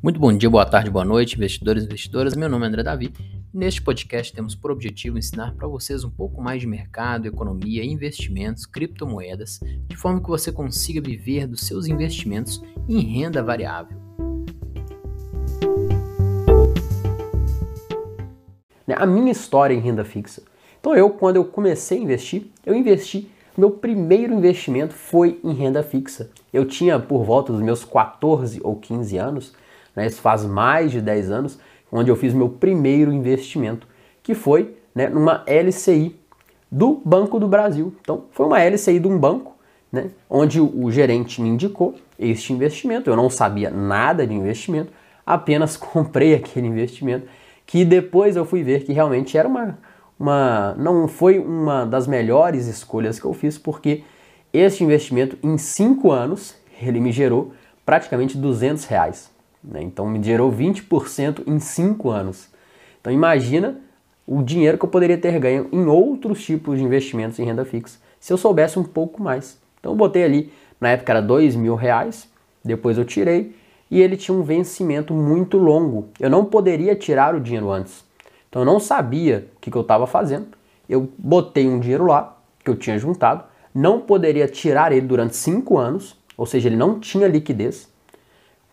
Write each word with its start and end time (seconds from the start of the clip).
Muito 0.00 0.20
bom 0.20 0.32
dia, 0.32 0.48
boa 0.48 0.64
tarde, 0.64 0.90
boa 0.90 1.04
noite, 1.04 1.34
investidores 1.34 1.82
e 1.82 1.86
investidoras. 1.86 2.36
Meu 2.36 2.48
nome 2.48 2.64
é 2.64 2.68
André 2.68 2.84
Davi. 2.84 3.12
Neste 3.52 3.82
podcast 3.82 4.32
temos 4.32 4.54
por 4.54 4.70
objetivo 4.70 5.18
ensinar 5.18 5.54
para 5.56 5.66
vocês 5.66 6.04
um 6.04 6.10
pouco 6.10 6.40
mais 6.40 6.60
de 6.60 6.68
mercado, 6.68 7.26
economia, 7.26 7.84
investimentos, 7.84 8.64
criptomoedas, 8.64 9.58
de 9.88 9.96
forma 9.96 10.22
que 10.22 10.28
você 10.28 10.52
consiga 10.52 11.00
viver 11.00 11.48
dos 11.48 11.62
seus 11.62 11.86
investimentos 11.86 12.62
em 12.88 13.00
renda 13.00 13.42
variável. 13.42 13.98
A 18.96 19.04
minha 19.04 19.32
história 19.32 19.74
em 19.74 19.80
renda 19.80 20.04
fixa. 20.04 20.42
Então 20.78 20.94
eu, 20.94 21.10
quando 21.10 21.36
eu 21.36 21.44
comecei 21.44 21.98
a 21.98 22.02
investir, 22.02 22.46
eu 22.64 22.74
investi 22.74 23.28
meu 23.58 23.72
primeiro 23.72 24.32
investimento 24.32 24.94
foi 24.94 25.40
em 25.42 25.52
renda 25.52 25.82
fixa. 25.82 26.30
Eu 26.52 26.64
tinha 26.64 27.00
por 27.00 27.24
volta 27.24 27.52
dos 27.52 27.60
meus 27.60 27.84
14 27.84 28.60
ou 28.62 28.76
15 28.76 29.18
anos, 29.18 29.52
né, 29.98 30.06
isso 30.06 30.20
faz 30.20 30.44
mais 30.44 30.92
de 30.92 31.00
10 31.00 31.30
anos, 31.32 31.58
onde 31.90 32.08
eu 32.08 32.14
fiz 32.14 32.32
meu 32.32 32.48
primeiro 32.48 33.12
investimento, 33.12 33.84
que 34.22 34.32
foi 34.32 34.76
né, 34.94 35.08
numa 35.08 35.44
LCI 35.44 36.14
do 36.70 37.02
Banco 37.04 37.40
do 37.40 37.48
Brasil. 37.48 37.92
Então, 38.00 38.26
foi 38.30 38.46
uma 38.46 38.62
LCI 38.62 39.00
de 39.00 39.08
um 39.08 39.18
banco, 39.18 39.56
né, 39.90 40.10
onde 40.30 40.60
o, 40.60 40.88
gerente 40.92 41.42
me 41.42 41.48
indicou 41.48 41.96
este 42.16 42.52
investimento. 42.52 43.10
Eu 43.10 43.16
não 43.16 43.28
sabia 43.28 43.70
nada 43.70 44.24
de 44.24 44.32
investimento, 44.32 44.92
apenas 45.26 45.74
comprei 45.76 46.34
aquele 46.34 46.68
investimento, 46.68 47.26
que 47.66 47.84
depois 47.84 48.36
eu 48.36 48.44
fui 48.44 48.62
ver 48.62 48.84
que 48.84 48.92
realmente 48.92 49.36
era 49.36 49.48
uma, 49.48 49.78
uma 50.18 50.76
não 50.78 51.08
foi 51.08 51.40
uma 51.40 51.84
das 51.84 52.06
melhores 52.06 52.68
escolhas 52.68 53.18
que 53.18 53.24
eu 53.24 53.34
fiz, 53.34 53.58
porque 53.58 54.04
este 54.52 54.84
investimento 54.84 55.36
em 55.42 55.58
5 55.58 56.12
anos 56.12 56.54
ele 56.80 57.00
me 57.00 57.10
gerou 57.10 57.52
praticamente 57.84 58.38
200 58.38 58.84
reais. 58.84 59.36
Né? 59.62 59.82
Então 59.82 60.06
me 60.06 60.22
gerou 60.22 60.52
20% 60.52 61.42
em 61.46 61.58
5 61.58 62.10
anos. 62.10 62.48
Então 63.00 63.12
imagina 63.12 63.80
o 64.26 64.42
dinheiro 64.42 64.76
que 64.76 64.84
eu 64.84 64.88
poderia 64.88 65.16
ter 65.16 65.38
ganho 65.38 65.68
em 65.72 65.86
outros 65.86 66.44
tipos 66.44 66.78
de 66.78 66.84
investimentos 66.84 67.38
em 67.38 67.44
renda 67.44 67.64
fixa 67.64 67.98
se 68.20 68.32
eu 68.32 68.36
soubesse 68.36 68.78
um 68.78 68.84
pouco 68.84 69.22
mais. 69.22 69.60
Então 69.78 69.92
eu 69.92 69.96
botei 69.96 70.24
ali, 70.24 70.52
na 70.80 70.90
época 70.90 71.12
era 71.12 71.22
dois 71.22 71.54
mil 71.54 71.74
reais, 71.74 72.28
depois 72.64 72.98
eu 72.98 73.04
tirei 73.04 73.54
e 73.90 74.00
ele 74.00 74.16
tinha 74.16 74.36
um 74.36 74.42
vencimento 74.42 75.14
muito 75.14 75.56
longo. 75.56 76.08
Eu 76.20 76.28
não 76.28 76.44
poderia 76.44 76.94
tirar 76.94 77.34
o 77.34 77.40
dinheiro 77.40 77.70
antes. 77.70 78.04
Então 78.48 78.62
eu 78.62 78.66
não 78.66 78.80
sabia 78.80 79.48
o 79.56 79.60
que, 79.60 79.70
que 79.70 79.76
eu 79.76 79.82
estava 79.82 80.06
fazendo. 80.06 80.48
Eu 80.88 81.08
botei 81.18 81.68
um 81.68 81.78
dinheiro 81.78 82.06
lá 82.06 82.36
que 82.64 82.70
eu 82.70 82.76
tinha 82.76 82.98
juntado, 82.98 83.44
não 83.74 84.00
poderia 84.00 84.48
tirar 84.48 84.92
ele 84.92 85.06
durante 85.06 85.36
cinco 85.36 85.78
anos, 85.78 86.16
ou 86.36 86.46
seja, 86.46 86.68
ele 86.68 86.76
não 86.76 86.98
tinha 86.98 87.28
liquidez 87.28 87.88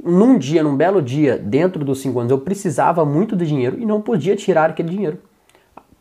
num 0.03 0.37
dia, 0.37 0.61
num 0.63 0.75
belo 0.75 1.01
dia, 1.01 1.37
dentro 1.37 1.83
dos 1.83 2.01
cinco 2.01 2.19
anos, 2.19 2.31
eu 2.31 2.39
precisava 2.39 3.05
muito 3.05 3.35
de 3.35 3.45
dinheiro 3.47 3.79
e 3.79 3.85
não 3.85 4.01
podia 4.01 4.35
tirar 4.35 4.69
aquele 4.69 4.89
dinheiro. 4.89 5.19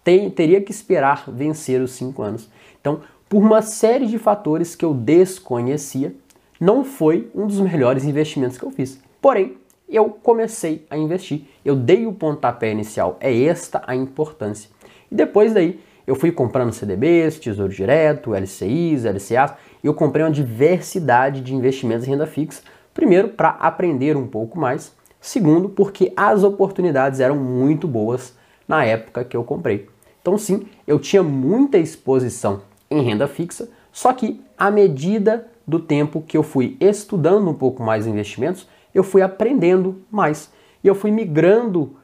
Tem, 0.02 0.28
teria 0.30 0.60
que 0.60 0.70
esperar 0.70 1.24
vencer 1.28 1.80
os 1.80 1.92
cinco 1.92 2.22
anos. 2.22 2.50
Então, 2.80 3.00
por 3.28 3.42
uma 3.42 3.62
série 3.62 4.06
de 4.06 4.18
fatores 4.18 4.76
que 4.76 4.84
eu 4.84 4.92
desconhecia, 4.92 6.14
não 6.60 6.84
foi 6.84 7.30
um 7.34 7.46
dos 7.46 7.60
melhores 7.60 8.04
investimentos 8.04 8.58
que 8.58 8.64
eu 8.64 8.70
fiz. 8.70 9.00
Porém, 9.20 9.56
eu 9.88 10.10
comecei 10.10 10.84
a 10.90 10.96
investir. 10.96 11.42
Eu 11.64 11.74
dei 11.74 12.06
o 12.06 12.12
pontapé 12.12 12.70
inicial. 12.70 13.16
É 13.20 13.44
esta 13.44 13.82
a 13.86 13.94
importância. 13.94 14.68
E 15.10 15.14
depois 15.14 15.54
daí, 15.54 15.80
eu 16.06 16.14
fui 16.14 16.30
comprando 16.30 16.72
CDBs, 16.72 17.38
Tesouro 17.38 17.72
Direto, 17.72 18.34
LCIs, 18.34 19.04
LCAs, 19.04 19.54
eu 19.82 19.94
comprei 19.94 20.24
uma 20.24 20.30
diversidade 20.30 21.40
de 21.40 21.54
investimentos 21.54 22.06
em 22.06 22.10
renda 22.10 22.26
fixa 22.26 22.62
Primeiro, 22.94 23.28
para 23.30 23.50
aprender 23.50 24.16
um 24.16 24.26
pouco 24.26 24.58
mais. 24.58 24.94
Segundo, 25.20 25.68
porque 25.68 26.12
as 26.16 26.44
oportunidades 26.44 27.18
eram 27.18 27.36
muito 27.36 27.88
boas 27.88 28.36
na 28.68 28.84
época 28.84 29.24
que 29.24 29.36
eu 29.36 29.42
comprei. 29.42 29.88
Então, 30.22 30.38
sim, 30.38 30.66
eu 30.86 30.98
tinha 30.98 31.22
muita 31.22 31.76
exposição 31.76 32.62
em 32.90 33.02
renda 33.02 33.26
fixa, 33.26 33.68
só 33.92 34.12
que 34.12 34.40
à 34.56 34.70
medida 34.70 35.48
do 35.66 35.80
tempo 35.80 36.22
que 36.22 36.36
eu 36.36 36.42
fui 36.42 36.76
estudando 36.80 37.50
um 37.50 37.54
pouco 37.54 37.82
mais 37.82 38.06
investimentos, 38.06 38.68
eu 38.94 39.02
fui 39.02 39.22
aprendendo 39.22 40.02
mais 40.10 40.52
e 40.82 40.88
eu 40.88 40.94
fui 40.94 41.10
migrando 41.10 41.96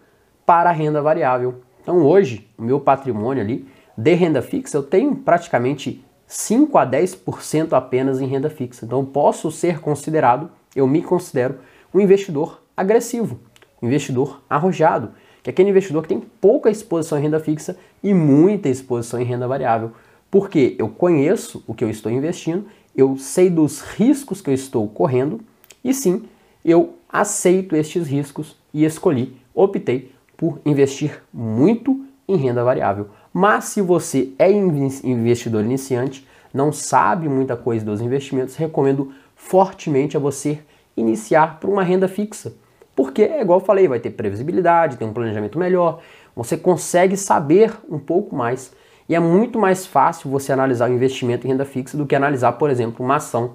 para 0.44 0.70
a 0.70 0.72
renda 0.72 1.00
variável. 1.00 1.60
Então, 1.82 1.98
hoje, 1.98 2.48
o 2.58 2.62
meu 2.62 2.80
patrimônio 2.80 3.42
ali 3.42 3.66
de 3.96 4.14
renda 4.14 4.42
fixa, 4.42 4.76
eu 4.76 4.82
tenho 4.82 5.14
praticamente 5.14 6.04
5 6.26 6.78
a 6.78 6.86
10% 6.86 7.72
apenas 7.72 8.20
em 8.20 8.26
renda 8.26 8.48
fixa. 8.48 8.84
Então, 8.84 9.04
posso 9.04 9.50
ser 9.50 9.80
considerado 9.80 10.50
eu 10.74 10.86
me 10.86 11.02
considero 11.02 11.56
um 11.92 12.00
investidor 12.00 12.62
agressivo, 12.76 13.40
investidor 13.82 14.42
arrojado, 14.48 15.12
que 15.42 15.50
é 15.50 15.52
aquele 15.52 15.70
investidor 15.70 16.02
que 16.02 16.08
tem 16.08 16.20
pouca 16.40 16.70
exposição 16.70 17.18
em 17.18 17.22
renda 17.22 17.40
fixa 17.40 17.76
e 18.02 18.12
muita 18.12 18.68
exposição 18.68 19.20
em 19.20 19.24
renda 19.24 19.48
variável. 19.48 19.92
Porque 20.30 20.76
eu 20.78 20.88
conheço 20.88 21.64
o 21.66 21.74
que 21.74 21.82
eu 21.82 21.90
estou 21.90 22.12
investindo, 22.12 22.66
eu 22.94 23.16
sei 23.16 23.50
dos 23.50 23.80
riscos 23.80 24.40
que 24.40 24.50
eu 24.50 24.54
estou 24.54 24.86
correndo 24.88 25.40
e 25.82 25.92
sim, 25.94 26.24
eu 26.64 26.94
aceito 27.08 27.74
estes 27.74 28.06
riscos 28.06 28.56
e 28.72 28.84
escolhi, 28.84 29.36
optei 29.54 30.12
por 30.36 30.60
investir 30.64 31.22
muito 31.32 32.04
em 32.28 32.36
renda 32.36 32.62
variável. 32.62 33.08
Mas 33.32 33.64
se 33.64 33.80
você 33.80 34.32
é 34.38 34.50
investidor 34.50 35.64
iniciante, 35.64 36.26
não 36.52 36.72
sabe 36.72 37.28
muita 37.28 37.56
coisa 37.56 37.84
dos 37.84 38.00
investimentos, 38.00 38.56
recomendo 38.56 39.12
fortemente 39.40 40.16
a 40.16 40.20
você 40.20 40.60
iniciar 40.96 41.58
por 41.58 41.70
uma 41.70 41.82
renda 41.82 42.06
fixa. 42.06 42.52
Porque, 42.94 43.22
é 43.22 43.40
igual 43.40 43.58
eu 43.58 43.64
falei, 43.64 43.88
vai 43.88 43.98
ter 43.98 44.10
previsibilidade, 44.10 44.96
tem 44.96 45.08
um 45.08 45.12
planejamento 45.12 45.58
melhor, 45.58 46.00
você 46.36 46.56
consegue 46.56 47.16
saber 47.16 47.72
um 47.90 47.98
pouco 47.98 48.36
mais. 48.36 48.72
E 49.08 49.14
é 49.14 49.18
muito 49.18 49.58
mais 49.58 49.86
fácil 49.86 50.30
você 50.30 50.52
analisar 50.52 50.90
o 50.90 50.92
investimento 50.92 51.46
em 51.46 51.50
renda 51.50 51.64
fixa 51.64 51.96
do 51.96 52.06
que 52.06 52.14
analisar, 52.14 52.52
por 52.52 52.70
exemplo, 52.70 53.04
uma 53.04 53.16
ação 53.16 53.54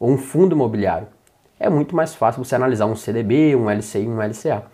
ou 0.00 0.10
um 0.10 0.18
fundo 0.18 0.56
imobiliário. 0.56 1.06
É 1.60 1.68
muito 1.68 1.94
mais 1.94 2.14
fácil 2.14 2.42
você 2.42 2.54
analisar 2.54 2.86
um 2.86 2.96
CDB, 2.96 3.54
um 3.54 3.70
LCI, 3.70 4.08
um 4.08 4.20
LCA. 4.20 4.64